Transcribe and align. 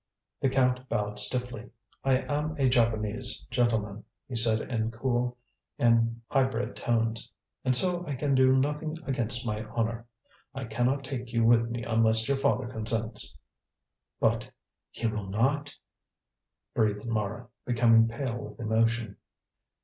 The 0.39 0.49
Count 0.49 0.89
bowed 0.89 1.19
stiffly. 1.19 1.69
"I 2.03 2.17
am 2.21 2.55
a 2.57 2.67
Japanese 2.67 3.45
gentleman," 3.51 4.03
he 4.27 4.35
said 4.35 4.59
in 4.61 4.89
cool 4.89 5.37
and 5.77 6.19
high 6.27 6.45
bred 6.45 6.75
tones, 6.75 7.31
"and 7.63 7.75
so 7.75 8.03
I 8.07 8.15
can 8.15 8.33
do 8.33 8.55
nothing 8.55 8.97
against 9.05 9.45
my 9.45 9.63
honour. 9.65 10.07
I 10.55 10.63
cannot 10.65 11.03
take 11.03 11.31
you 11.33 11.43
with 11.43 11.69
me 11.69 11.83
unless 11.83 12.27
your 12.27 12.37
father 12.37 12.67
consents." 12.67 13.37
"But 14.19 14.49
he 14.89 15.05
will 15.05 15.27
not," 15.29 15.75
breathed 16.73 17.05
Mara, 17.05 17.49
becoming 17.63 18.07
pale 18.07 18.39
with 18.39 18.59
emotion. 18.59 19.17